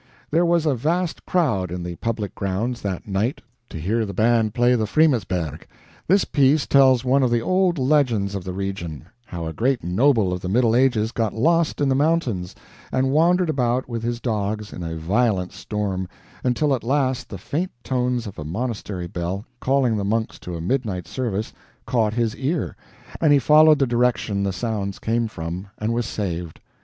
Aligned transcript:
There 0.31 0.47
was 0.47 0.65
a 0.65 0.73
vast 0.73 1.27
crowd 1.27 1.71
in 1.71 1.83
the 1.83 1.95
public 1.97 2.33
grounds 2.33 2.81
that 2.81 3.07
night 3.07 3.39
to 3.69 3.77
hear 3.79 4.03
the 4.03 4.15
band 4.15 4.55
play 4.55 4.73
the 4.73 4.87
"Fremersberg." 4.87 5.67
This 6.07 6.25
piece 6.25 6.65
tells 6.65 7.05
one 7.05 7.21
of 7.21 7.29
the 7.29 7.43
old 7.43 7.77
legends 7.77 8.33
of 8.33 8.43
the 8.43 8.51
region; 8.51 9.05
how 9.27 9.45
a 9.45 9.53
great 9.53 9.83
noble 9.83 10.33
of 10.33 10.41
the 10.41 10.49
Middle 10.49 10.75
Ages 10.75 11.11
got 11.11 11.35
lost 11.35 11.79
in 11.79 11.87
the 11.87 11.93
mountains, 11.93 12.55
and 12.91 13.11
wandered 13.11 13.47
about 13.47 13.87
with 13.87 14.01
his 14.01 14.19
dogs 14.19 14.73
in 14.73 14.81
a 14.81 14.95
violent 14.97 15.51
storm, 15.51 16.09
until 16.43 16.73
at 16.73 16.83
last 16.83 17.29
the 17.29 17.37
faint 17.37 17.69
tones 17.83 18.25
of 18.25 18.39
a 18.39 18.43
monastery 18.43 19.05
bell, 19.05 19.45
calling 19.59 19.97
the 19.97 20.03
monks 20.03 20.39
to 20.39 20.55
a 20.55 20.59
midnight 20.61 21.07
service, 21.07 21.53
caught 21.85 22.15
his 22.15 22.35
ear, 22.37 22.75
and 23.21 23.31
he 23.31 23.37
followed 23.37 23.77
the 23.77 23.85
direction 23.85 24.41
the 24.41 24.51
sounds 24.51 24.97
came 24.97 25.27
from 25.27 25.67
and 25.77 25.93
was 25.93 26.07
saved. 26.07 26.59